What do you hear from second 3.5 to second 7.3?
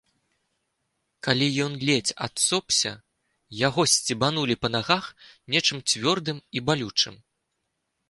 яго сцебанулі па нагах нечым цвёрдым і балючым.